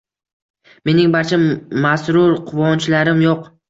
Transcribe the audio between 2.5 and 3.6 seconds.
quvonchlarim yo’q.